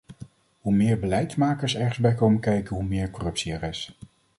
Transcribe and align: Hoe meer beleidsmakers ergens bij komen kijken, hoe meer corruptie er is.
Hoe 0.61 0.73
meer 0.73 0.99
beleidsmakers 0.99 1.75
ergens 1.75 1.97
bij 1.97 2.15
komen 2.15 2.39
kijken, 2.39 2.75
hoe 2.75 2.85
meer 2.85 3.09
corruptie 3.11 3.53
er 3.53 3.63
is. 3.63 3.95